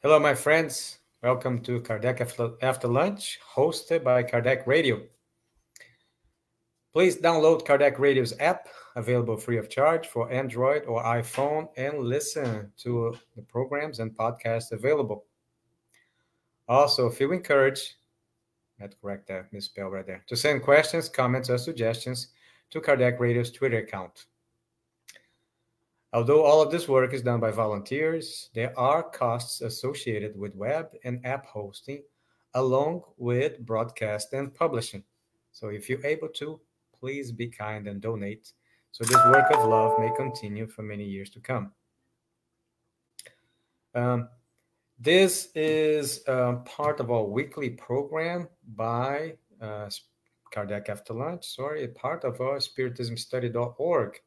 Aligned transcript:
Hello, 0.00 0.20
my 0.20 0.32
friends. 0.32 0.98
Welcome 1.24 1.60
to 1.62 1.80
Kardec 1.80 2.20
After 2.62 2.86
Lunch, 2.86 3.40
hosted 3.56 4.04
by 4.04 4.22
Kardec 4.22 4.64
Radio. 4.64 5.02
Please 6.92 7.16
download 7.16 7.66
Kardec 7.66 7.98
Radio's 7.98 8.32
app, 8.38 8.68
available 8.94 9.36
free 9.36 9.58
of 9.58 9.68
charge 9.68 10.06
for 10.06 10.30
Android 10.30 10.84
or 10.84 11.02
iPhone, 11.02 11.66
and 11.76 11.98
listen 11.98 12.70
to 12.76 13.18
the 13.34 13.42
programs 13.42 13.98
and 13.98 14.16
podcasts 14.16 14.70
available. 14.70 15.24
Also, 16.68 17.10
feel 17.10 17.32
encouraged, 17.32 17.94
to 18.80 18.96
correct 19.02 19.26
that 19.26 19.52
misspell 19.52 19.88
right 19.88 20.06
there, 20.06 20.22
to 20.28 20.36
send 20.36 20.62
questions, 20.62 21.08
comments, 21.08 21.50
or 21.50 21.58
suggestions 21.58 22.28
to 22.70 22.80
Kardec 22.80 23.18
Radio's 23.18 23.50
Twitter 23.50 23.78
account. 23.78 24.26
Although 26.12 26.44
all 26.44 26.62
of 26.62 26.70
this 26.70 26.88
work 26.88 27.12
is 27.12 27.22
done 27.22 27.40
by 27.40 27.50
volunteers, 27.50 28.48
there 28.54 28.78
are 28.78 29.02
costs 29.02 29.60
associated 29.60 30.38
with 30.38 30.54
web 30.54 30.88
and 31.04 31.24
app 31.26 31.44
hosting, 31.46 32.02
along 32.54 33.02
with 33.18 33.58
broadcast 33.60 34.32
and 34.32 34.54
publishing. 34.54 35.04
So 35.52 35.68
if 35.68 35.88
you're 35.88 36.06
able 36.06 36.28
to, 36.28 36.60
please 36.98 37.30
be 37.30 37.48
kind 37.48 37.86
and 37.86 38.00
donate 38.00 38.52
so 38.92 39.04
this 39.04 39.24
work 39.26 39.50
of 39.52 39.68
love 39.68 39.98
may 39.98 40.10
continue 40.16 40.66
for 40.66 40.82
many 40.82 41.04
years 41.04 41.30
to 41.30 41.40
come. 41.40 41.72
Um, 43.94 44.28
this 44.98 45.50
is 45.54 46.26
uh, 46.26 46.54
part 46.64 47.00
of 47.00 47.10
our 47.10 47.24
weekly 47.24 47.70
program 47.70 48.48
by 48.74 49.34
uh, 49.60 49.88
Kardec 50.52 50.88
After 50.88 51.14
Lunch, 51.14 51.44
sorry, 51.44 51.86
part 51.88 52.24
of 52.24 52.40
our 52.40 52.58
spiritismstudy.org 52.58 54.20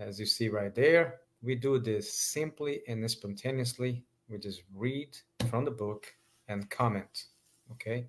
as 0.00 0.18
you 0.18 0.26
see 0.26 0.48
right 0.48 0.74
there, 0.74 1.20
we 1.42 1.54
do 1.54 1.78
this 1.78 2.12
simply 2.12 2.80
and 2.88 3.08
spontaneously. 3.10 4.02
We 4.28 4.38
just 4.38 4.62
read 4.74 5.16
from 5.48 5.64
the 5.64 5.70
book 5.70 6.12
and 6.48 6.68
comment. 6.70 7.26
Okay. 7.72 8.06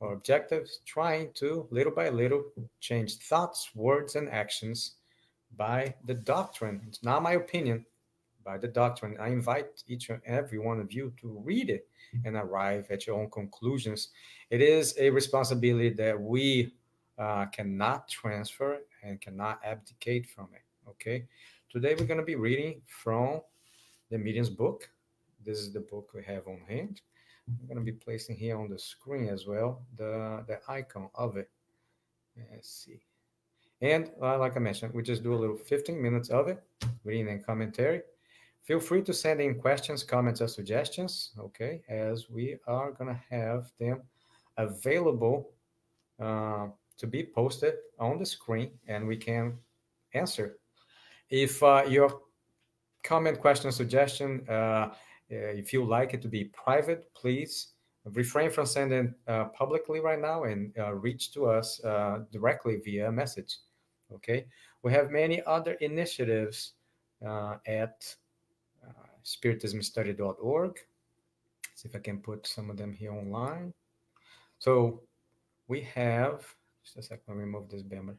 Our 0.00 0.12
objective 0.12 0.64
is 0.64 0.80
trying 0.84 1.32
to, 1.34 1.66
little 1.70 1.92
by 1.92 2.10
little, 2.10 2.44
change 2.80 3.16
thoughts, 3.16 3.70
words, 3.74 4.14
and 4.14 4.28
actions 4.28 4.96
by 5.56 5.94
the 6.04 6.14
doctrine. 6.14 6.82
It's 6.86 7.02
not 7.02 7.22
my 7.22 7.32
opinion, 7.32 7.86
by 8.44 8.58
the 8.58 8.68
doctrine. 8.68 9.16
I 9.18 9.28
invite 9.28 9.82
each 9.88 10.10
and 10.10 10.20
every 10.26 10.58
one 10.58 10.80
of 10.80 10.92
you 10.92 11.12
to 11.22 11.40
read 11.44 11.70
it 11.70 11.88
and 12.24 12.36
arrive 12.36 12.86
at 12.90 13.06
your 13.06 13.18
own 13.18 13.30
conclusions. 13.30 14.08
It 14.50 14.60
is 14.60 14.94
a 14.98 15.08
responsibility 15.08 15.90
that 15.90 16.20
we 16.20 16.74
uh, 17.18 17.46
cannot 17.46 18.08
transfer 18.08 18.80
and 19.02 19.20
cannot 19.20 19.60
abdicate 19.64 20.26
from 20.26 20.48
it. 20.54 20.65
Okay, 20.88 21.26
today 21.68 21.96
we're 21.98 22.06
going 22.06 22.20
to 22.20 22.24
be 22.24 22.36
reading 22.36 22.80
from 22.86 23.40
the 24.08 24.16
Medium's 24.16 24.50
book. 24.50 24.88
This 25.44 25.58
is 25.58 25.72
the 25.72 25.80
book 25.80 26.10
we 26.14 26.22
have 26.22 26.46
on 26.46 26.60
hand. 26.68 27.00
I'm 27.48 27.66
going 27.66 27.84
to 27.84 27.92
be 27.92 27.98
placing 27.98 28.36
here 28.36 28.56
on 28.56 28.68
the 28.68 28.78
screen 28.78 29.28
as 29.28 29.46
well 29.46 29.82
the, 29.96 30.44
the 30.46 30.60
icon 30.68 31.10
of 31.16 31.36
it. 31.36 31.50
Let's 32.52 32.70
see. 32.70 33.00
And 33.80 34.12
uh, 34.22 34.38
like 34.38 34.56
I 34.56 34.60
mentioned, 34.60 34.94
we 34.94 35.02
just 35.02 35.24
do 35.24 35.34
a 35.34 35.36
little 35.36 35.56
15 35.56 36.00
minutes 36.00 36.28
of 36.28 36.46
it, 36.46 36.62
reading 37.02 37.28
and 37.30 37.44
commentary. 37.44 38.02
Feel 38.62 38.78
free 38.78 39.02
to 39.02 39.12
send 39.12 39.40
in 39.40 39.56
questions, 39.56 40.04
comments, 40.04 40.40
or 40.40 40.46
suggestions, 40.46 41.32
okay, 41.36 41.82
as 41.88 42.30
we 42.30 42.58
are 42.68 42.92
going 42.92 43.12
to 43.12 43.20
have 43.28 43.72
them 43.80 44.02
available 44.56 45.50
uh, 46.20 46.68
to 46.96 47.06
be 47.08 47.24
posted 47.24 47.74
on 47.98 48.20
the 48.20 48.26
screen 48.26 48.70
and 48.86 49.06
we 49.06 49.16
can 49.16 49.58
answer 50.14 50.56
if 51.30 51.62
uh, 51.62 51.84
your 51.88 52.20
comment, 53.02 53.40
question, 53.40 53.72
suggestion, 53.72 54.44
uh, 54.48 54.52
uh, 54.52 54.92
if 55.30 55.72
you 55.72 55.84
like 55.84 56.14
it 56.14 56.22
to 56.22 56.28
be 56.28 56.44
private, 56.44 57.12
please 57.14 57.68
refrain 58.12 58.50
from 58.50 58.66
sending 58.66 59.12
publicly 59.52 59.98
right 59.98 60.20
now 60.20 60.44
and 60.44 60.72
reach 61.02 61.32
to 61.32 61.46
us 61.46 61.80
directly 62.30 62.80
via 62.84 63.10
message. 63.10 63.58
Okay. 64.14 64.46
We 64.84 64.92
have 64.92 65.10
many 65.10 65.42
other 65.44 65.72
initiatives 65.80 66.74
at 67.66 68.14
spiritismstudy.org. 69.24 70.78
See 71.74 71.88
if 71.88 71.96
I 71.96 71.98
can 71.98 72.18
put 72.18 72.46
some 72.46 72.70
of 72.70 72.76
them 72.76 72.92
here 72.92 73.12
online. 73.12 73.74
So 74.60 75.02
we 75.66 75.80
have, 75.80 76.46
just 76.84 76.98
a 76.98 77.02
second, 77.02 77.24
let 77.26 77.36
me 77.36 77.42
remove 77.42 77.68
this 77.68 77.82
banner. 77.82 78.16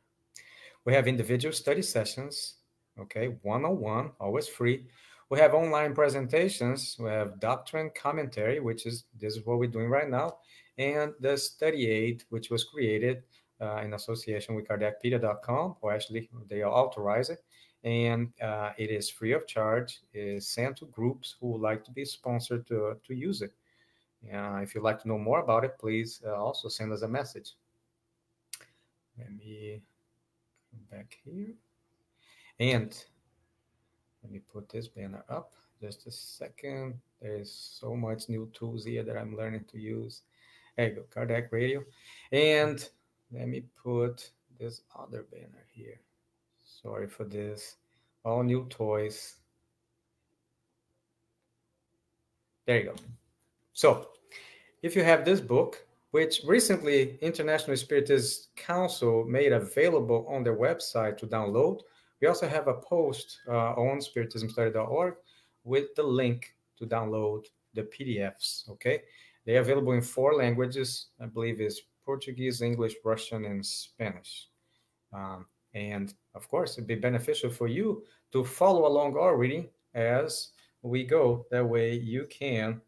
We 0.84 0.94
have 0.94 1.08
individual 1.08 1.54
study 1.54 1.82
sessions 1.82 2.56
okay, 3.00 3.38
101, 3.42 4.12
always 4.20 4.48
free. 4.48 4.86
We 5.30 5.40
have 5.40 5.54
online 5.54 5.94
presentations. 5.94 6.96
We 7.00 7.10
have 7.10 7.40
doctrine 7.40 7.92
commentary, 7.94 8.60
which 8.60 8.86
is 8.86 9.06
this 9.20 9.36
is 9.36 9.46
what 9.46 9.60
we're 9.60 9.70
doing 9.70 9.90
right 9.90 10.10
now, 10.10 10.38
and 10.78 11.14
the 11.20 11.38
study 11.38 11.90
aid, 11.90 12.24
which 12.30 12.50
was 12.50 12.64
created 12.64 13.24
uh, 13.60 13.82
in 13.84 13.94
association 13.94 14.56
with 14.56 14.68
KardecPedia.com, 14.68 15.76
or 15.82 15.94
actually 15.94 16.30
they 16.48 16.64
authorize 16.64 17.30
it, 17.30 17.44
and 17.84 18.32
uh, 18.42 18.72
it 18.78 18.90
is 18.90 19.10
free 19.10 19.34
of 19.34 19.48
charge. 19.48 20.00
It 20.14 20.28
is 20.38 20.48
sent 20.48 20.78
to 20.78 20.86
groups 20.86 21.36
who 21.40 21.52
would 21.52 21.62
like 21.62 21.84
to 21.86 21.92
be 21.92 22.06
sponsored 22.06 22.66
to 22.68 22.96
to 23.06 23.14
use 23.14 23.42
it. 23.42 23.54
Uh, 24.34 24.60
if 24.64 24.74
you'd 24.74 24.84
like 24.84 25.02
to 25.02 25.08
know 25.08 25.20
more 25.20 25.40
about 25.40 25.64
it, 25.64 25.78
please 25.78 26.22
uh, 26.26 26.36
also 26.36 26.70
send 26.70 26.92
us 26.92 27.02
a 27.02 27.08
message. 27.08 27.54
Let 29.18 29.34
me 29.36 29.82
back 30.92 31.18
here. 31.24 31.54
And 32.60 32.96
let 34.24 34.32
me 34.32 34.40
put 34.52 34.70
this 34.70 34.88
banner 34.88 35.24
up 35.30 35.54
just 35.80 36.08
a 36.08 36.12
second. 36.12 36.96
There's 37.22 37.52
so 37.52 37.96
much 37.96 38.30
new 38.30 38.50
tools 38.54 38.86
here 38.86 39.04
that 39.04 39.18
I'm 39.18 39.36
learning 39.36 39.66
to 39.72 39.80
use. 39.80 40.24
There 40.76 40.90
you 40.90 40.96
go, 40.96 41.04
Kardec 41.16 41.52
Radio. 41.52 41.84
And 42.32 42.88
let 43.32 43.48
me 43.48 43.64
put 43.82 44.32
this 44.60 44.82
other 44.98 45.26
banner 45.32 45.66
here. 45.74 46.00
Sorry 46.64 47.08
for 47.08 47.24
this. 47.24 47.76
All 48.24 48.44
new 48.44 48.66
toys. 48.70 49.36
There 52.66 52.80
you 52.80 52.86
go. 52.86 52.96
So, 53.74 54.10
if 54.82 54.96
you 54.96 55.04
have 55.04 55.24
this 55.24 55.40
book, 55.40 55.86
which 56.12 56.42
recently 56.46 57.18
International 57.22 57.78
Spiritist 57.78 58.48
Council 58.56 59.24
made 59.26 59.54
available 59.54 60.26
on 60.28 60.44
their 60.44 60.56
website 60.56 61.18
to 61.20 61.28
download, 61.28 61.82
we 62.22 62.28
also 62.28 62.48
have 62.48 62.68
a 62.68 62.74
post 62.74 63.40
uh, 63.48 63.74
on 63.74 64.00
spiritismstudy.org 64.00 65.16
with 65.64 65.94
the 65.96 66.04
link 66.04 66.56
to 66.78 66.86
download 66.86 67.46
the 67.74 67.84
PDFs. 67.84 68.70
Okay, 68.70 69.02
they're 69.46 69.62
available 69.62 69.94
in 69.94 70.02
four 70.02 70.36
languages. 70.36 71.08
I 71.22 71.26
believe 71.26 71.62
is 71.62 71.82
Portuguese, 72.06 72.62
English, 72.62 72.96
Russian, 73.04 73.46
and 73.46 73.66
Spanish. 73.66 74.48
Um, 75.14 75.46
and 75.74 76.14
of 76.36 76.48
course, 76.50 76.74
it'd 76.74 76.88
be 76.88 76.96
beneficial 76.96 77.50
for 77.50 77.68
you 77.68 78.04
to 78.32 78.44
follow 78.44 78.88
along 78.88 79.18
our 79.18 79.38
reading 79.38 79.70
as 79.94 80.50
we 80.82 81.04
go. 81.04 81.46
That 81.52 81.66
way, 81.66 81.94
you 81.94 82.26
can 82.30 82.82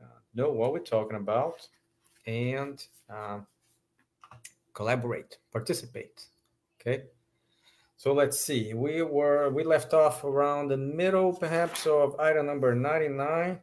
uh, 0.00 0.06
know 0.34 0.50
what 0.50 0.72
we're 0.72 0.80
talking 0.80 1.16
about 1.16 1.66
and 2.26 2.84
uh, 3.12 3.40
collaborate, 4.74 5.38
participate. 5.52 6.26
Okay. 6.80 7.04
So 8.02 8.12
let's 8.12 8.36
see. 8.36 8.74
We 8.74 9.02
were 9.02 9.50
we 9.50 9.62
left 9.62 9.94
off 9.94 10.24
around 10.24 10.66
the 10.66 10.76
middle, 10.76 11.32
perhaps, 11.32 11.86
of 11.86 12.18
item 12.18 12.46
number 12.46 12.74
99. 12.74 13.60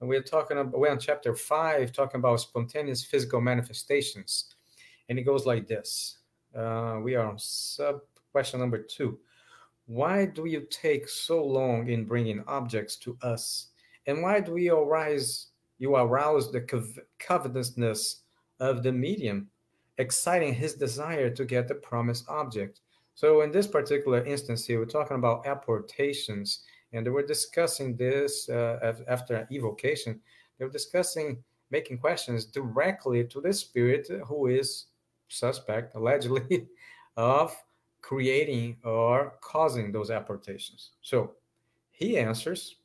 And 0.00 0.08
we're 0.08 0.22
talking 0.22 0.56
about 0.56 0.80
we're 0.80 0.90
on 0.90 0.98
chapter 0.98 1.34
five, 1.34 1.92
talking 1.92 2.18
about 2.18 2.40
spontaneous 2.40 3.04
physical 3.04 3.42
manifestations. 3.42 4.54
And 5.10 5.18
it 5.18 5.24
goes 5.24 5.44
like 5.44 5.68
this. 5.68 6.16
Uh, 6.56 7.00
we 7.02 7.14
are 7.14 7.26
on 7.26 7.38
sub 7.38 8.00
question 8.32 8.58
number 8.58 8.78
two. 8.78 9.18
Why 9.84 10.24
do 10.24 10.46
you 10.46 10.66
take 10.70 11.06
so 11.06 11.44
long 11.44 11.90
in 11.90 12.06
bringing 12.06 12.42
objects 12.46 12.96
to 13.00 13.18
us? 13.20 13.66
And 14.06 14.22
why 14.22 14.40
do 14.40 14.52
we 14.52 14.70
arise 14.70 15.48
you 15.78 15.94
arouse 15.94 16.50
the 16.50 16.62
covetousness 17.18 18.22
of 18.60 18.82
the 18.82 18.92
medium, 18.92 19.50
exciting 19.98 20.54
his 20.54 20.72
desire 20.72 21.28
to 21.28 21.44
get 21.44 21.68
the 21.68 21.74
promised 21.74 22.24
object? 22.30 22.80
So 23.18 23.40
in 23.40 23.50
this 23.50 23.66
particular 23.66 24.24
instance 24.24 24.64
here, 24.64 24.78
we're 24.78 24.84
talking 24.84 25.16
about 25.16 25.44
apportations, 25.44 26.60
and 26.92 27.04
they 27.04 27.10
were 27.10 27.26
discussing 27.26 27.96
this 27.96 28.48
uh, 28.48 28.94
after 29.08 29.44
evocation. 29.50 30.20
They 30.56 30.64
were 30.64 30.70
discussing 30.70 31.42
making 31.72 31.98
questions 31.98 32.44
directly 32.44 33.24
to 33.24 33.40
the 33.40 33.52
spirit 33.52 34.08
who 34.28 34.46
is 34.46 34.86
suspect, 35.26 35.96
allegedly, 35.96 36.68
of 37.16 37.56
creating 38.02 38.76
or 38.84 39.34
causing 39.40 39.90
those 39.90 40.12
apportations. 40.12 40.90
So 41.02 41.32
he 41.90 42.18
answers, 42.18 42.76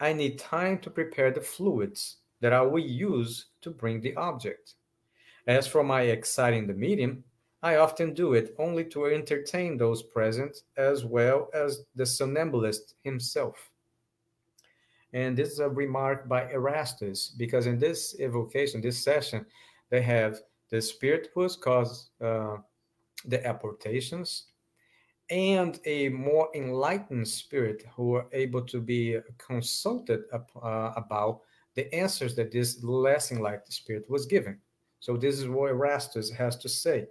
I 0.00 0.12
need 0.12 0.40
time 0.40 0.80
to 0.80 0.90
prepare 0.90 1.30
the 1.30 1.40
fluids 1.40 2.16
that 2.40 2.52
I 2.52 2.62
will 2.62 2.80
use 2.80 3.46
to 3.60 3.70
bring 3.70 4.00
the 4.00 4.16
object. 4.16 4.74
As 5.46 5.68
for 5.68 5.84
my 5.84 6.02
exciting 6.02 6.66
the 6.66 6.74
medium, 6.74 7.22
I 7.62 7.76
often 7.76 8.14
do 8.14 8.34
it 8.34 8.54
only 8.58 8.84
to 8.86 9.06
entertain 9.06 9.76
those 9.76 10.02
present 10.02 10.62
as 10.76 11.04
well 11.04 11.48
as 11.52 11.84
the 11.94 12.06
somnambulist 12.06 12.94
himself. 13.04 13.70
And 15.12 15.36
this 15.36 15.50
is 15.50 15.58
a 15.58 15.68
remark 15.68 16.28
by 16.28 16.50
Erastus, 16.50 17.34
because 17.36 17.66
in 17.66 17.78
this 17.78 18.14
evocation, 18.20 18.80
this 18.80 19.02
session, 19.02 19.44
they 19.90 20.00
have 20.02 20.40
the 20.70 20.80
spirit 20.80 21.28
who 21.34 21.42
has 21.42 21.56
caused 21.56 22.10
uh, 22.20 22.58
the 23.26 23.44
apportations 23.46 24.44
and 25.28 25.78
a 25.84 26.08
more 26.08 26.48
enlightened 26.54 27.26
spirit 27.26 27.84
who 27.94 28.14
are 28.14 28.26
able 28.32 28.62
to 28.62 28.80
be 28.80 29.18
consulted 29.38 30.22
uh, 30.32 30.92
about 30.96 31.40
the 31.74 31.92
answers 31.94 32.34
that 32.34 32.50
this 32.50 32.82
less 32.82 33.30
enlightened 33.30 33.72
spirit 33.72 34.08
was 34.08 34.26
giving. 34.26 34.58
So 34.98 35.16
this 35.16 35.38
is 35.38 35.48
what 35.48 35.70
Erastus 35.70 36.30
has 36.30 36.56
to 36.58 36.68
say. 36.68 37.06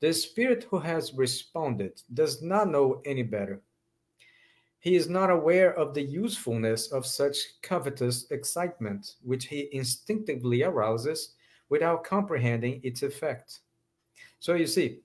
The 0.00 0.12
spirit 0.12 0.66
who 0.70 0.78
has 0.78 1.14
responded 1.14 2.02
does 2.12 2.42
not 2.42 2.68
know 2.68 3.00
any 3.04 3.22
better. 3.22 3.62
He 4.78 4.94
is 4.94 5.08
not 5.08 5.30
aware 5.30 5.74
of 5.74 5.94
the 5.94 6.02
usefulness 6.02 6.92
of 6.92 7.06
such 7.06 7.38
covetous 7.62 8.30
excitement, 8.30 9.14
which 9.22 9.46
he 9.46 9.68
instinctively 9.72 10.62
arouses 10.62 11.34
without 11.70 12.04
comprehending 12.04 12.80
its 12.84 13.02
effect. 13.02 13.60
So 14.38 14.54
you 14.54 14.66
see, 14.66 15.00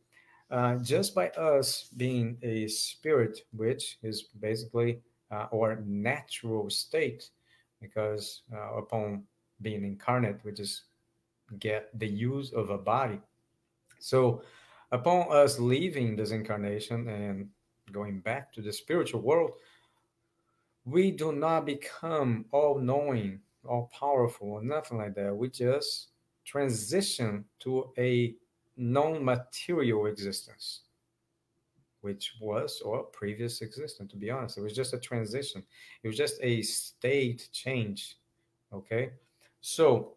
uh, 0.51 0.75
just 0.75 1.15
by 1.15 1.29
us 1.29 1.87
being 1.95 2.37
a 2.43 2.67
spirit, 2.67 3.41
which 3.53 3.97
is 4.03 4.23
basically 4.39 5.01
uh, 5.31 5.47
our 5.53 5.81
natural 5.85 6.69
state, 6.69 7.29
because 7.81 8.41
uh, 8.53 8.75
upon 8.75 9.23
being 9.61 9.83
incarnate, 9.83 10.41
we 10.43 10.51
just 10.51 10.83
get 11.59 11.89
the 11.97 12.07
use 12.07 12.51
of 12.51 12.69
a 12.69 12.77
body. 12.77 13.19
So, 13.99 14.43
upon 14.91 15.31
us 15.31 15.59
leaving 15.59 16.15
this 16.15 16.31
incarnation 16.31 17.07
and 17.07 17.49
going 17.91 18.19
back 18.19 18.53
to 18.53 18.61
the 18.61 18.71
spiritual 18.71 19.21
world, 19.21 19.51
we 20.85 21.11
do 21.11 21.31
not 21.31 21.65
become 21.65 22.45
all 22.51 22.79
knowing, 22.79 23.39
all 23.65 23.89
powerful, 23.97 24.49
or 24.49 24.63
nothing 24.63 24.97
like 24.97 25.15
that. 25.15 25.35
We 25.35 25.49
just 25.49 26.09
transition 26.45 27.45
to 27.59 27.91
a 27.97 28.35
non 28.77 29.23
material 29.23 30.07
existence, 30.07 30.81
which 32.01 32.33
was 32.41 32.81
our 32.85 33.03
previous 33.03 33.61
existence, 33.61 34.11
to 34.11 34.17
be 34.17 34.31
honest. 34.31 34.57
It 34.57 34.61
was 34.61 34.73
just 34.73 34.93
a 34.93 34.99
transition, 34.99 35.63
it 36.03 36.07
was 36.07 36.17
just 36.17 36.37
a 36.41 36.61
state 36.61 37.49
change. 37.51 38.17
Okay. 38.73 39.11
So, 39.61 40.13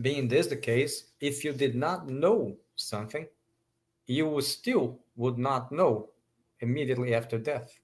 being 0.00 0.28
this 0.28 0.46
the 0.46 0.56
case, 0.56 1.12
if 1.20 1.44
you 1.44 1.52
did 1.52 1.74
not 1.74 2.08
know 2.08 2.56
something, 2.76 3.26
you 4.06 4.40
still 4.40 4.98
would 5.16 5.38
not 5.38 5.72
know 5.72 6.10
immediately 6.60 7.14
after 7.14 7.38
death. 7.38 7.78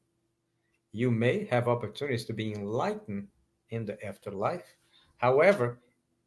You 0.92 1.10
may 1.10 1.44
have 1.46 1.68
opportunities 1.68 2.24
to 2.26 2.32
be 2.32 2.54
enlightened 2.54 3.28
in 3.70 3.84
the 3.84 4.02
afterlife. 4.04 4.76
However, 5.18 5.78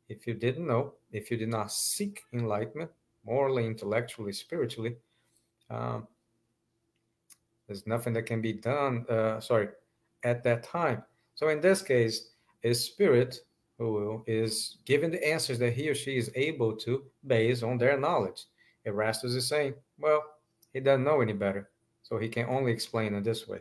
if 0.09 0.27
you 0.27 0.33
didn't 0.33 0.67
know, 0.67 0.93
if 1.11 1.31
you 1.31 1.37
did 1.37 1.49
not 1.49 1.71
seek 1.71 2.23
enlightenment, 2.33 2.91
morally, 3.25 3.65
intellectually, 3.65 4.33
spiritually, 4.33 4.97
um, 5.69 6.07
there's 7.67 7.87
nothing 7.87 8.13
that 8.13 8.25
can 8.25 8.41
be 8.41 8.53
done, 8.53 9.05
uh, 9.09 9.39
sorry, 9.39 9.69
at 10.23 10.43
that 10.43 10.63
time. 10.63 11.03
So 11.35 11.49
in 11.49 11.61
this 11.61 11.81
case, 11.81 12.31
a 12.63 12.73
spirit 12.73 13.39
who 13.77 14.23
is 14.27 14.77
giving 14.85 15.09
the 15.09 15.25
answers 15.25 15.57
that 15.59 15.73
he 15.73 15.89
or 15.89 15.95
she 15.95 16.17
is 16.17 16.29
able 16.35 16.75
to 16.77 17.03
based 17.25 17.63
on 17.63 17.77
their 17.77 17.97
knowledge. 17.97 18.43
Erastus 18.85 19.33
is 19.33 19.47
saying, 19.47 19.73
well, 19.99 20.23
he 20.73 20.79
doesn't 20.79 21.03
know 21.03 21.21
any 21.21 21.33
better, 21.33 21.69
so 22.03 22.17
he 22.17 22.29
can 22.29 22.47
only 22.47 22.71
explain 22.71 23.13
it 23.13 23.23
this 23.23 23.47
way. 23.47 23.59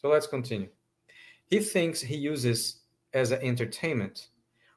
So 0.00 0.08
let's 0.08 0.26
continue. 0.26 0.68
He 1.46 1.60
thinks 1.60 2.00
he 2.00 2.16
uses 2.16 2.80
as 3.12 3.30
an 3.30 3.40
entertainment, 3.42 4.28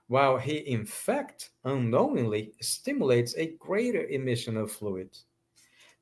while 0.07 0.37
he 0.37 0.57
in 0.57 0.85
fact 0.85 1.51
unknowingly 1.65 2.53
stimulates 2.61 3.35
a 3.35 3.55
greater 3.59 4.05
emission 4.07 4.57
of 4.57 4.71
fluid. 4.71 5.09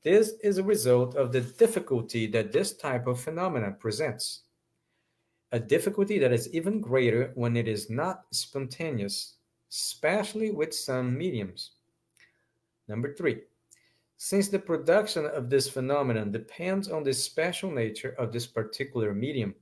This 0.04 0.33
is 0.44 0.57
a 0.60 0.63
result 0.63 1.16
of 1.16 1.31
the 1.31 1.42
difficulty 1.42 2.28
that 2.28 2.51
this 2.51 2.78
type 2.78 3.07
of 3.07 3.19
phenomenon 3.19 3.75
presents 3.80 4.42
a 5.51 5.60
difficulty 5.60 6.19
that 6.19 6.33
is 6.33 6.54
even 6.54 6.81
greater 6.81 7.31
when 7.36 7.56
it 7.56 7.68
is 7.68 7.89
not 7.89 8.24
spontaneous, 8.31 9.36
especially 9.71 10.51
with 10.51 10.74
some 10.74 11.18
mediums. 11.18 11.71
Number 12.88 13.16
three, 13.16 13.42
since 14.17 14.47
the 14.47 14.59
production 14.59 15.25
of 15.25 15.50
this 15.50 15.69
phenomenon 15.69 16.31
depends 16.31 16.89
on 16.89 17.03
the 17.03 17.13
special 17.13 17.69
nature 17.69 18.15
of 18.17 18.31
this 18.31 18.47
particular 18.47 19.13
medium, 19.13 19.53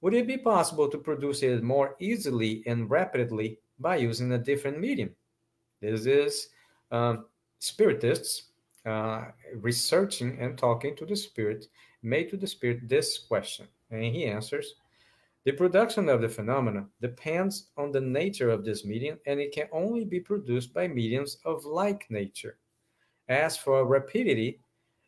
would 0.00 0.14
it 0.14 0.26
be 0.26 0.38
possible 0.38 0.88
to 0.88 0.98
produce 0.98 1.42
it 1.42 1.62
more 1.62 1.96
easily 1.98 2.62
and 2.66 2.90
rapidly 2.90 3.58
by 3.78 3.96
using 3.96 4.32
a 4.32 4.38
different 4.38 4.78
medium? 4.78 5.10
This 5.80 6.06
is 6.06 6.48
um, 6.90 7.26
spiritists 7.58 8.50
uh, 8.84 9.26
researching 9.54 10.38
and 10.40 10.56
talking 10.56 10.94
to 10.96 11.06
the 11.06 11.16
spirit, 11.16 11.66
made 12.02 12.30
to 12.30 12.36
the 12.36 12.46
spirit 12.46 12.88
this 12.88 13.18
question. 13.18 13.66
And 13.90 14.04
he 14.04 14.26
answers 14.26 14.74
the 15.46 15.52
production 15.52 16.08
of 16.08 16.20
the 16.20 16.28
phenomena 16.28 16.86
depends 17.00 17.68
on 17.76 17.92
the 17.92 18.00
nature 18.00 18.50
of 18.50 18.64
this 18.64 18.84
medium 18.84 19.16
and 19.26 19.38
it 19.38 19.52
can 19.52 19.68
only 19.70 20.04
be 20.04 20.18
produced 20.18 20.74
by 20.74 20.88
mediums 20.88 21.38
of 21.44 21.64
like 21.64 22.04
nature. 22.10 22.58
As 23.28 23.56
for 23.56 23.84
rapidity, 23.84 24.60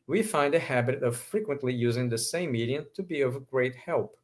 we 0.06 0.23
find 0.23 0.55
the 0.55 0.59
habit 0.59 1.03
of 1.03 1.17
frequently 1.17 1.73
using 1.73 2.09
the 2.09 2.19
same 2.19 2.53
medium 2.53 2.87
to 2.94 3.03
be 3.03 3.20
of 3.20 3.49
great 3.49 3.76
help. 3.76 4.17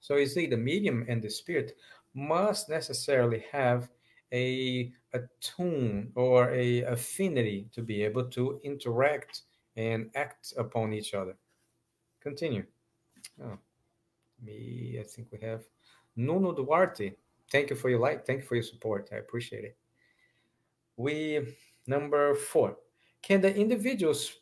So 0.00 0.16
you 0.16 0.26
see, 0.26 0.46
the 0.46 0.56
medium 0.56 1.04
and 1.08 1.22
the 1.22 1.30
spirit 1.30 1.76
must 2.14 2.68
necessarily 2.68 3.44
have 3.50 3.90
a, 4.32 4.92
a 5.12 5.20
tune 5.40 6.12
or 6.14 6.50
a 6.50 6.82
affinity 6.82 7.68
to 7.72 7.82
be 7.82 8.02
able 8.02 8.24
to 8.30 8.60
interact 8.62 9.42
and 9.76 10.10
act 10.14 10.52
upon 10.56 10.92
each 10.92 11.14
other. 11.14 11.36
Continue. 12.20 12.64
Oh 13.42 13.58
me, 14.44 14.98
I 15.00 15.04
think 15.04 15.28
we 15.32 15.38
have 15.40 15.64
Nuno 16.16 16.52
Duarte. 16.52 17.16
Thank 17.50 17.70
you 17.70 17.76
for 17.76 17.88
your 17.88 18.00
like. 18.00 18.26
Thank 18.26 18.42
you 18.42 18.46
for 18.46 18.54
your 18.54 18.64
support. 18.64 19.08
I 19.12 19.16
appreciate 19.16 19.64
it. 19.64 19.76
We 20.96 21.56
number 21.86 22.34
four. 22.34 22.76
Can 23.24 23.40
the 23.40 23.56
individuals 23.56 24.34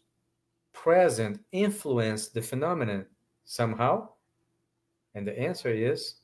present 0.73 1.39
influence 1.53 2.31
the 2.31 2.43
phenomenon 2.43 3.07
somehow? 3.45 4.09
And 5.15 5.25
the 5.25 5.39
answer 5.39 5.69
is 5.71 6.17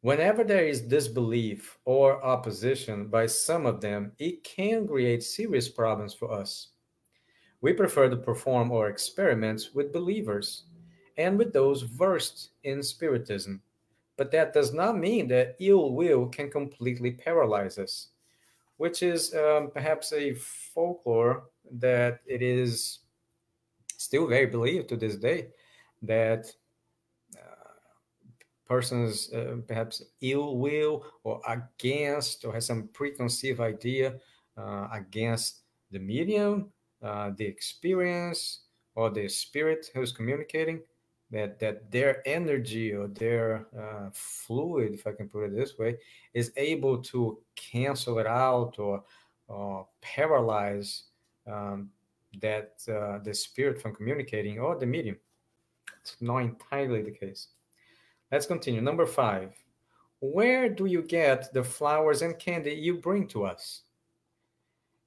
whenever 0.00 0.42
there 0.42 0.64
is 0.64 0.80
disbelief 0.80 1.76
or 1.84 2.24
opposition 2.24 3.08
by 3.08 3.26
some 3.26 3.66
of 3.66 3.82
them, 3.82 4.12
it 4.18 4.42
can 4.42 4.88
create 4.88 5.22
serious 5.22 5.68
problems 5.68 6.14
for 6.14 6.32
us. 6.32 6.68
We 7.60 7.74
prefer 7.74 8.08
to 8.08 8.16
perform 8.16 8.72
our 8.72 8.88
experiments 8.88 9.74
with 9.74 9.92
believers 9.92 10.64
and 11.18 11.36
with 11.36 11.52
those 11.52 11.82
versed 11.82 12.52
in 12.62 12.82
Spiritism. 12.82 13.60
But 14.16 14.30
that 14.30 14.54
does 14.54 14.72
not 14.72 14.96
mean 14.96 15.28
that 15.28 15.56
ill 15.60 15.92
will 15.92 16.26
can 16.28 16.50
completely 16.50 17.10
paralyze 17.10 17.76
us, 17.76 18.12
which 18.76 19.02
is 19.02 19.34
um, 19.34 19.70
perhaps 19.72 20.12
a 20.12 20.34
folklore 20.34 21.44
that 21.70 22.20
it 22.26 22.42
is 22.42 23.00
still 23.96 24.26
very 24.26 24.46
believed 24.46 24.88
to 24.88 24.96
this 24.96 25.16
day 25.16 25.48
that 26.02 26.46
uh, 27.36 27.70
persons 28.66 29.32
uh, 29.32 29.56
perhaps 29.66 30.02
ill 30.20 30.56
will 30.58 31.04
or 31.22 31.40
against 31.48 32.44
or 32.44 32.52
has 32.52 32.66
some 32.66 32.88
preconceived 32.92 33.60
idea 33.60 34.14
uh, 34.56 34.88
against 34.92 35.60
the 35.90 35.98
medium, 35.98 36.70
uh, 37.02 37.30
the 37.36 37.44
experience, 37.44 38.60
or 38.94 39.10
the 39.10 39.28
spirit 39.28 39.90
who's 39.94 40.12
communicating 40.12 40.80
that 41.30 41.58
that 41.58 41.90
their 41.90 42.26
energy 42.26 42.92
or 42.92 43.08
their 43.08 43.66
uh, 43.78 44.10
fluid, 44.12 44.92
if 44.92 45.06
I 45.06 45.12
can 45.12 45.28
put 45.28 45.44
it 45.44 45.56
this 45.56 45.78
way, 45.78 45.96
is 46.32 46.52
able 46.56 47.02
to 47.02 47.38
cancel 47.56 48.18
it 48.18 48.26
out 48.26 48.78
or, 48.78 49.02
or 49.48 49.86
paralyze 50.00 51.04
um, 51.46 51.90
that 52.40 52.74
uh, 52.88 53.18
the 53.18 53.34
spirit 53.34 53.80
from 53.80 53.94
communicating 53.94 54.58
or 54.58 54.78
the 54.78 54.86
medium. 54.86 55.16
It's 56.00 56.16
not 56.20 56.38
entirely 56.38 57.02
the 57.02 57.10
case. 57.10 57.48
Let's 58.30 58.46
continue. 58.46 58.80
Number 58.80 59.06
five. 59.06 59.52
Where 60.20 60.70
do 60.70 60.86
you 60.86 61.02
get 61.02 61.52
the 61.52 61.62
flowers 61.62 62.22
and 62.22 62.38
candy 62.38 62.72
you 62.72 62.94
bring 62.94 63.28
to 63.28 63.44
us? 63.44 63.82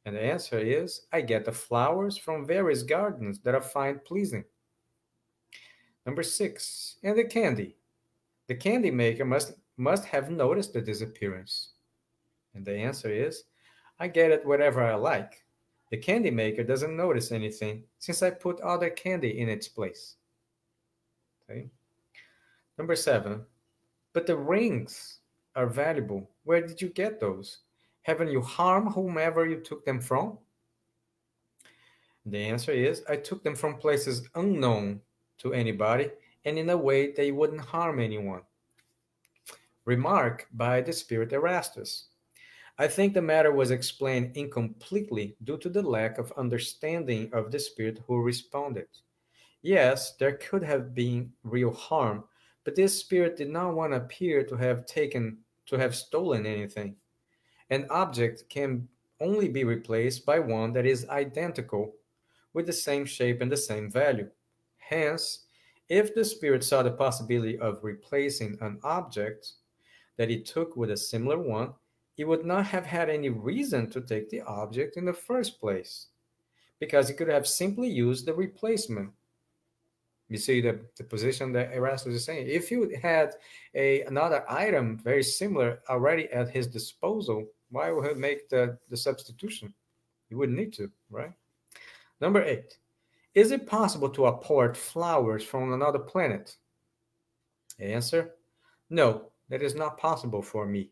And 0.06 0.16
the 0.16 0.22
answer 0.22 0.60
is 0.60 1.08
I 1.12 1.22
get 1.22 1.44
the 1.44 1.52
flowers 1.52 2.18
from 2.18 2.46
various 2.46 2.84
gardens 2.84 3.40
that 3.40 3.56
I 3.56 3.60
find 3.60 4.04
pleasing. 4.06 4.46
Number 6.08 6.24
six, 6.24 6.96
and 7.04 7.18
the 7.18 7.26
candy. 7.26 7.76
The 8.48 8.56
candy 8.56 8.92
maker 8.92 9.26
must, 9.26 9.56
must 9.76 10.06
have 10.06 10.32
noticed 10.32 10.72
the 10.72 10.80
disappearance. 10.80 11.74
And 12.56 12.66
the 12.66 12.78
answer 12.78 13.12
is, 13.12 13.44
I 14.00 14.08
get 14.08 14.32
it 14.32 14.46
whatever 14.46 14.82
I 14.82 14.96
like. 14.96 15.44
The 15.92 15.98
candy 15.98 16.32
maker 16.32 16.64
doesn't 16.64 16.96
notice 16.96 17.34
anything 17.34 17.84
since 18.00 18.24
I 18.24 18.30
put 18.30 18.62
other 18.62 18.90
candy 18.90 19.42
in 19.42 19.50
its 19.50 19.68
place. 19.68 20.16
Okay. 21.44 21.68
Number 22.78 22.96
seven, 22.96 23.44
but 24.14 24.26
the 24.26 24.38
rings 24.38 25.20
are 25.58 25.68
valuable. 25.68 26.30
Where 26.46 26.66
did 26.66 26.82
you 26.82 26.88
get 26.88 27.20
those? 27.20 27.60
Haven't 28.04 28.32
you 28.32 28.42
harmed 28.42 28.94
whomever 28.94 29.46
you 29.46 29.58
took 29.58 29.84
them 29.84 30.00
from? 30.00 30.38
The 32.26 32.38
answer 32.38 32.72
is 32.72 33.04
I 33.10 33.18
took 33.18 33.44
them 33.44 33.56
from 33.56 33.76
places 33.78 34.30
unknown 34.36 35.02
to 35.40 35.54
anybody 35.54 36.10
and 36.46 36.58
in 36.58 36.70
a 36.70 36.78
way 36.78 37.12
they 37.12 37.32
wouldn't 37.32 37.62
harm 37.62 38.00
anyone. 38.00 38.42
Remark 39.86 40.48
by 40.54 40.82
the 40.82 40.94
spirit 40.94 41.34
Erastus. 41.34 42.06
I 42.80 42.88
think 42.88 43.14
the 43.14 43.22
matter 43.22 43.52
was 43.52 43.72
explained 43.72 44.38
incompletely 44.38 45.36
due 45.44 45.58
to 45.58 45.70
the 45.70 45.82
lack 45.82 46.18
of 46.20 46.32
understanding 46.38 47.30
of 47.34 47.52
the 47.52 47.60
spirit 47.60 48.00
who 48.06 48.22
responded. 48.22 48.88
Yes, 49.62 50.16
there 50.18 50.38
could 50.38 50.64
have 50.64 50.94
been 50.94 51.32
real 51.44 51.74
harm, 51.74 52.24
but 52.64 52.76
this 52.76 52.98
spirit 52.98 53.36
did 53.36 53.50
not 53.50 53.74
want 53.74 53.94
to 53.94 53.98
appear 53.98 54.44
to 54.44 54.56
have 54.56 54.86
taken 54.86 55.40
to 55.66 55.78
have 55.78 55.96
stolen 55.96 56.46
anything. 56.46 56.96
An 57.70 57.88
object 57.90 58.44
can 58.50 58.88
only 59.20 59.50
be 59.50 59.64
replaced 59.64 60.26
by 60.26 60.40
one 60.40 60.72
that 60.74 60.86
is 60.86 61.10
identical 61.10 61.96
with 62.54 62.66
the 62.66 62.74
same 62.74 63.06
shape 63.06 63.42
and 63.42 63.52
the 63.52 63.58
same 63.58 63.92
value. 63.92 64.30
Hence, 64.90 65.46
if 65.90 66.16
the 66.16 66.24
spirit 66.24 66.64
saw 66.64 66.84
the 66.84 66.92
possibility 66.92 67.58
of 67.60 67.84
replacing 67.84 68.58
an 68.62 68.80
object 68.84 69.54
that 70.18 70.32
it 70.32 70.46
took 70.46 70.76
with 70.76 70.92
a 70.92 70.98
similar 70.98 71.38
one, 71.38 71.74
it 72.18 72.28
would 72.28 72.46
not 72.46 72.66
have 72.66 72.86
had 72.86 73.10
any 73.10 73.30
reason 73.30 73.90
to 73.92 74.02
take 74.02 74.30
the 74.30 74.42
object 74.42 74.98
in 74.98 75.06
the 75.06 75.14
first 75.14 75.60
place, 75.60 76.08
because 76.80 77.10
it 77.10 77.16
could 77.16 77.28
have 77.28 77.48
simply 77.48 77.90
used 77.90 78.26
the 78.26 78.34
replacement. 78.34 79.12
You 80.30 80.38
see 80.38 80.62
the, 80.62 80.80
the 80.98 81.04
position 81.04 81.54
that 81.54 81.74
Erastus 81.74 82.14
is 82.14 82.26
saying. 82.26 82.48
If 82.48 82.72
you 82.72 82.98
had 83.02 83.36
a 83.76 84.02
another 84.02 84.44
item 84.50 84.98
very 84.98 85.24
similar 85.24 85.80
already 85.90 86.26
at 86.32 86.50
his 86.50 86.68
disposal, 86.68 87.46
why 87.70 87.92
would 87.92 88.08
he 88.08 88.14
make 88.14 88.50
the, 88.50 88.78
the 88.90 88.98
substitution? 88.98 89.74
He 90.28 90.36
wouldn't 90.36 90.58
need 90.58 90.74
to, 90.74 90.92
right? 91.10 91.32
Number 92.20 92.44
eight, 92.44 92.78
is 93.38 93.52
it 93.52 93.68
possible 93.68 94.10
to 94.10 94.26
import 94.26 94.76
flowers 94.76 95.44
from 95.44 95.72
another 95.72 96.00
planet? 96.00 96.56
Answer, 97.80 98.32
no, 98.90 99.30
that 99.50 99.62
is 99.62 99.76
not 99.76 100.00
possible 100.00 100.42
for 100.42 100.66
me. 100.66 100.90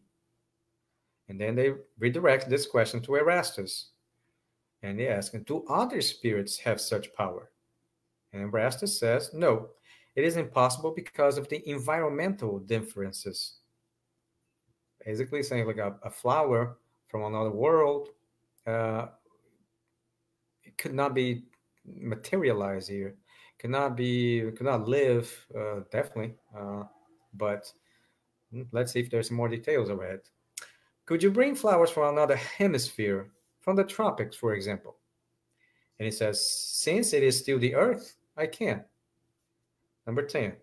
And 1.27 1.41
then 1.41 1.55
they 1.55 1.73
redirect 1.97 2.47
this 2.47 2.67
question 2.67 3.01
to 3.01 3.15
Erastus. 3.15 3.87
And 4.83 4.99
they 4.99 5.07
ask, 5.07 5.33
do 5.45 5.65
other 5.67 6.01
spirits 6.01 6.59
have 6.59 6.79
such 6.79 7.11
power? 7.15 7.49
And 8.31 8.43
Erastus 8.43 8.99
says, 8.99 9.31
no, 9.33 9.69
it 10.15 10.23
is 10.23 10.37
impossible 10.37 10.91
because 10.91 11.39
of 11.39 11.49
the 11.49 11.67
environmental 11.67 12.59
differences. 12.59 13.55
Basically 15.03 15.41
saying 15.41 15.65
like 15.65 15.77
a, 15.77 15.95
a 16.03 16.11
flower 16.11 16.77
from 17.07 17.23
another 17.23 17.49
world 17.49 18.09
uh, 18.67 19.07
could 20.77 20.93
not 20.93 21.15
be 21.15 21.45
materialized 21.85 22.89
here. 22.89 23.15
Cannot 23.57 23.95
be 23.95 24.51
cannot 24.57 24.87
live 24.87 25.33
uh, 25.57 25.79
definitely 25.91 26.35
uh, 26.57 26.83
but 27.33 27.71
let's 28.71 28.91
see 28.91 28.99
if 28.99 29.09
there's 29.09 29.31
more 29.31 29.47
details 29.47 29.89
ahead 29.89 30.19
could 31.05 31.21
you 31.21 31.31
bring 31.31 31.55
flowers 31.55 31.89
from 31.89 32.13
another 32.13 32.35
hemisphere 32.35 33.29
from 33.61 33.75
the 33.75 33.83
tropics 33.83 34.35
for 34.35 34.53
example? 34.53 34.97
And 35.99 36.05
he 36.05 36.11
says 36.11 36.45
since 36.45 37.13
it 37.13 37.23
is 37.23 37.37
still 37.37 37.59
the 37.59 37.75
earth 37.75 38.15
i 38.37 38.45
can. 38.45 38.83
Number 40.05 40.23
10 40.23 40.53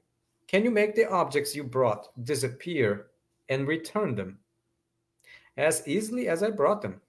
can 0.48 0.64
you 0.64 0.70
make 0.70 0.94
the 0.94 1.08
objects 1.08 1.56
you 1.56 1.64
brought 1.64 2.08
disappear 2.24 3.06
and 3.48 3.66
return 3.66 4.14
them? 4.14 4.38
As 5.56 5.86
easily 5.88 6.28
as 6.28 6.42
i 6.42 6.50
brought 6.50 6.82
them. 6.82 7.00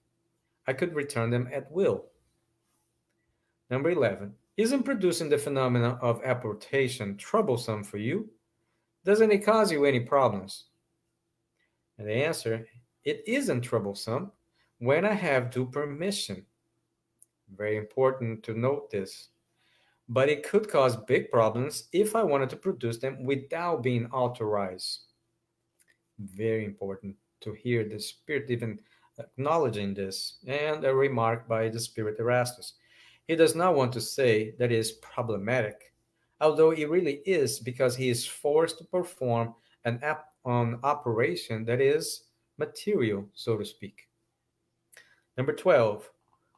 I 0.65 0.71
could 0.71 0.95
return 0.95 1.29
them 1.29 1.49
at 1.51 1.69
will 1.69 2.05
Number 3.69 3.91
11. 3.91 4.33
Isn't 4.57 4.83
producing 4.83 5.29
the 5.29 5.37
phenomena 5.37 5.97
of 6.01 6.23
apportation 6.23 7.17
troublesome 7.17 7.83
for 7.83 7.97
you? 7.97 8.29
Doesn't 9.03 9.31
it 9.31 9.45
cause 9.45 9.71
you 9.71 9.85
any 9.85 9.99
problems? 9.99 10.65
And 11.97 12.07
the 12.07 12.13
answer, 12.13 12.67
it 13.03 13.23
isn't 13.25 13.61
troublesome 13.61 14.31
when 14.79 15.05
I 15.05 15.13
have 15.13 15.51
due 15.51 15.65
permission. 15.65 16.45
Very 17.55 17.77
important 17.77 18.43
to 18.43 18.53
note 18.53 18.91
this. 18.91 19.29
But 20.09 20.29
it 20.29 20.43
could 20.43 20.69
cause 20.69 20.95
big 20.95 21.31
problems 21.31 21.87
if 21.93 22.15
I 22.15 22.23
wanted 22.23 22.49
to 22.51 22.55
produce 22.57 22.97
them 22.97 23.25
without 23.25 23.83
being 23.83 24.05
authorized. 24.07 25.05
Very 26.19 26.65
important 26.65 27.15
to 27.41 27.53
hear 27.53 27.87
the 27.87 27.99
Spirit 27.99 28.49
even 28.49 28.79
acknowledging 29.17 29.93
this. 29.93 30.37
And 30.45 30.83
a 30.83 30.93
remark 30.93 31.47
by 31.47 31.69
the 31.69 31.79
Spirit 31.79 32.17
Erastus. 32.19 32.73
He 33.27 33.35
does 33.35 33.55
not 33.55 33.75
want 33.75 33.93
to 33.93 34.01
say 34.01 34.53
that 34.59 34.71
it 34.71 34.77
is 34.77 34.93
problematic, 34.93 35.93
although 36.41 36.71
it 36.71 36.89
really 36.89 37.21
is 37.25 37.59
because 37.59 37.95
he 37.95 38.09
is 38.09 38.25
forced 38.25 38.77
to 38.79 38.83
perform 38.85 39.55
an, 39.85 39.99
ap- 40.03 40.33
an 40.45 40.79
operation 40.83 41.65
that 41.65 41.81
is 41.81 42.23
material, 42.57 43.25
so 43.33 43.57
to 43.57 43.65
speak. 43.65 44.09
Number 45.37 45.53
12, 45.53 46.09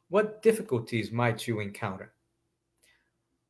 what 0.08 0.42
difficulties 0.42 1.10
might 1.10 1.46
you 1.46 1.60
encounter? 1.60 2.12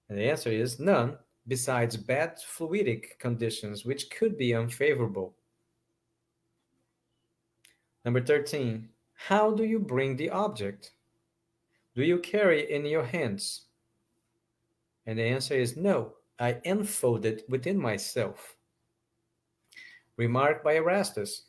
And 0.09 0.19
the 0.19 0.31
answer 0.31 0.51
is 0.51 0.79
none, 0.79 1.19
besides 1.49 1.97
bad 1.97 2.39
fluidic 2.39 3.19
conditions, 3.19 3.85
which 3.85 4.11
could 4.11 4.37
be 4.37 4.55
unfavorable. 4.55 5.35
Number 8.05 8.21
13, 8.21 8.89
how 9.15 9.51
do 9.53 9.65
you 9.65 9.81
bring 9.81 10.17
the 10.17 10.31
object? 10.31 10.93
Do 11.97 12.05
you 12.05 12.19
carry 12.19 12.71
in 12.71 12.85
your 12.85 13.05
hands? 13.05 13.63
And 15.07 15.19
the 15.19 15.23
answer 15.23 15.55
is 15.55 15.79
no, 15.79 16.13
I 16.39 16.61
enfold 16.65 17.25
it 17.25 17.45
within 17.49 17.79
myself. 17.79 18.55
Remark 20.19 20.63
by 20.63 20.75
Erastus. 20.75 21.45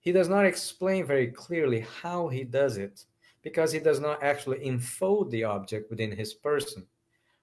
He 0.00 0.12
does 0.12 0.28
not 0.28 0.44
explain 0.44 1.06
very 1.06 1.28
clearly 1.28 1.86
how 2.02 2.28
he 2.28 2.44
does 2.44 2.76
it, 2.76 3.06
because 3.40 3.72
he 3.72 3.78
does 3.78 4.00
not 4.00 4.22
actually 4.22 4.66
enfold 4.66 5.30
the 5.30 5.44
object 5.44 5.88
within 5.88 6.12
his 6.12 6.34
person. 6.34 6.86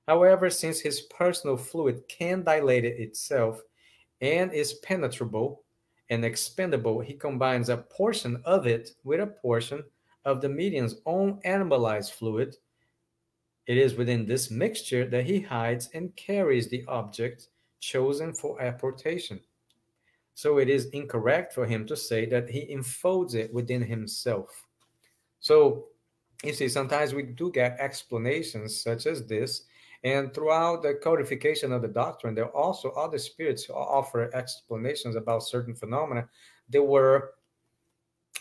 However, 0.07 0.51
since 0.51 0.79
his 0.79 1.01
personal 1.01 1.57
fluid 1.57 2.07
can 2.07 2.43
dilate 2.43 2.85
itself 2.85 3.63
and 4.21 4.53
is 4.53 4.75
penetrable 4.75 5.63
and 6.11 6.23
expendable, 6.23 6.99
he 6.99 7.13
combines 7.13 7.69
a 7.69 7.77
portion 7.77 8.39
of 8.45 8.67
it 8.67 8.91
with 9.03 9.21
a 9.21 9.27
portion 9.27 9.83
of 10.27 10.41
the 10.41 10.49
medium's 10.49 10.95
own 11.05 11.39
animalized 11.45 12.11
fluid, 12.11 12.57
it 13.65 13.77
is 13.77 13.95
within 13.95 14.25
this 14.25 14.51
mixture 14.51 15.07
that 15.07 15.25
he 15.25 15.39
hides 15.39 15.89
and 15.93 16.15
carries 16.15 16.67
the 16.67 16.83
object 16.87 17.47
chosen 17.79 18.33
for 18.33 18.61
apportation. 18.61 19.39
So 20.35 20.57
it 20.57 20.69
is 20.69 20.87
incorrect 20.87 21.53
for 21.53 21.65
him 21.65 21.87
to 21.87 21.95
say 21.95 22.25
that 22.27 22.49
he 22.49 22.69
enfolds 22.71 23.35
it 23.35 23.53
within 23.53 23.81
himself. 23.81 24.49
So 25.39 25.85
you 26.43 26.53
see, 26.53 26.67
sometimes 26.67 27.13
we 27.13 27.23
do 27.23 27.49
get 27.49 27.79
explanations 27.79 28.81
such 28.81 29.05
as 29.07 29.25
this, 29.25 29.63
and 30.03 30.33
throughout 30.33 30.83
the 30.83 30.95
codification 30.95 31.71
of 31.71 31.81
the 31.81 31.87
doctrine, 31.87 32.35
there 32.35 32.45
are 32.45 32.55
also 32.55 32.89
other 32.91 33.17
spirits 33.17 33.63
who 33.63 33.73
offer 33.73 34.29
explanations 34.35 35.15
about 35.15 35.43
certain 35.43 35.73
phenomena 35.73 36.27
that 36.69 36.83
were 36.83 37.33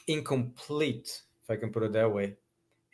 incomplete 0.08 1.22
if 1.46 1.50
I 1.50 1.58
can 1.58 1.70
put 1.70 1.84
it 1.84 1.92
that 1.92 2.12
way. 2.12 2.36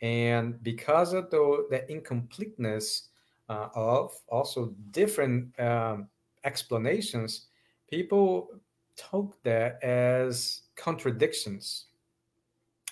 And 0.01 0.61
because 0.63 1.13
of 1.13 1.29
the, 1.29 1.65
the 1.69 1.89
incompleteness 1.91 3.09
uh, 3.49 3.69
of 3.73 4.13
also 4.27 4.73
different 4.91 5.57
um, 5.59 6.07
explanations, 6.43 7.47
people 7.89 8.49
took 8.95 9.41
that 9.43 9.83
as 9.83 10.61
contradictions. 10.75 11.85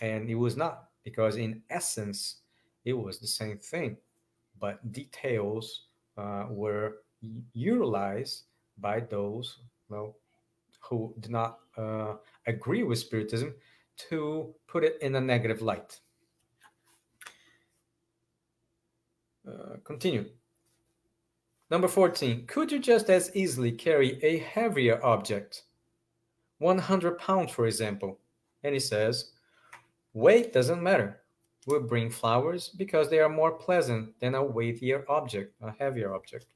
And 0.02 0.30
it 0.30 0.36
was 0.36 0.58
not, 0.58 0.86
because 1.04 1.36
in 1.36 1.62
essence, 1.70 2.38
it 2.86 2.94
was 2.94 3.20
the 3.20 3.28
same 3.28 3.58
thing, 3.58 3.98
but 4.60 4.92
details 4.92 5.84
uh, 6.18 6.46
were 6.50 7.04
utilized 7.54 8.44
by 8.80 9.00
those 9.00 9.60
well, 9.90 10.16
who 10.80 11.14
did 11.20 11.30
not 11.30 11.60
uh, 11.78 12.16
agree 12.48 12.82
with 12.84 12.98
Spiritism 12.98 13.54
to 14.10 14.54
put 14.68 14.84
it 14.84 14.98
in 15.02 15.16
a 15.16 15.22
negative 15.22 15.62
light. 15.62 16.00
Uh, 19.48 19.78
continue. 19.84 20.26
Number 21.70 21.88
14. 21.88 22.46
Could 22.48 22.72
you 22.72 22.80
just 22.80 23.10
as 23.10 23.36
easily 23.36 23.72
carry 23.72 24.22
a 24.24 24.40
heavier 24.40 25.04
object? 25.04 25.64
100 26.60 27.18
pounds, 27.18 27.52
for 27.52 27.66
example. 27.66 28.20
And 28.64 28.74
he 28.74 28.80
says, 28.80 29.32
weight 30.14 30.54
doesn't 30.54 30.84
matter. 30.84 31.22
We'll 31.66 31.82
bring 31.82 32.10
flowers 32.10 32.70
because 32.70 33.10
they 33.10 33.20
are 33.20 33.30
more 33.30 33.52
pleasant 33.52 34.20
than 34.20 34.36
a 34.36 34.44
weightier 34.44 35.06
object, 35.10 35.56
a 35.62 35.72
heavier 35.80 36.14
object. 36.14 36.48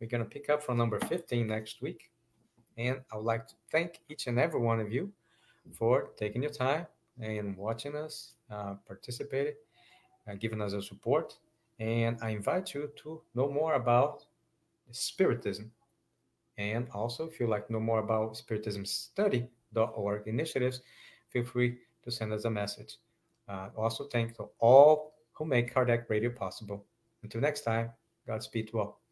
We're 0.00 0.08
going 0.08 0.24
to 0.24 0.28
pick 0.28 0.50
up 0.50 0.62
from 0.62 0.78
number 0.78 0.98
15 1.00 1.46
next 1.46 1.82
week. 1.82 2.10
And 2.76 3.00
I 3.12 3.16
would 3.16 3.24
like 3.24 3.46
to 3.48 3.54
thank 3.70 4.00
each 4.08 4.26
and 4.26 4.38
every 4.38 4.60
one 4.60 4.80
of 4.80 4.92
you 4.92 5.12
for 5.72 6.10
taking 6.16 6.42
your 6.42 6.52
time 6.52 6.86
and 7.20 7.56
watching 7.56 7.96
us, 7.96 8.32
uh, 8.50 8.74
participating, 8.86 9.54
uh, 10.28 10.34
giving 10.34 10.60
us 10.60 10.72
your 10.72 10.82
support. 10.82 11.36
And 11.78 12.18
I 12.22 12.30
invite 12.30 12.74
you 12.74 12.90
to 13.02 13.20
know 13.34 13.50
more 13.50 13.74
about 13.74 14.24
Spiritism. 14.92 15.70
And 16.56 16.88
also, 16.92 17.26
if 17.26 17.40
you 17.40 17.46
like 17.48 17.68
know 17.70 17.80
more 17.80 17.98
about 17.98 18.34
spiritismstudy.org 18.34 20.26
initiatives, 20.26 20.82
feel 21.30 21.44
free 21.44 21.78
to 22.04 22.10
send 22.10 22.32
us 22.32 22.44
a 22.44 22.50
message. 22.50 22.98
Uh, 23.48 23.70
also, 23.76 24.04
thank 24.04 24.36
to 24.36 24.48
all 24.60 25.14
who 25.32 25.44
make 25.44 25.74
Kardec 25.74 26.08
Radio 26.08 26.30
possible. 26.30 26.84
Until 27.22 27.40
next 27.40 27.62
time, 27.62 27.90
Godspeed 28.26 28.68
to 28.68 28.80
all. 28.80 29.03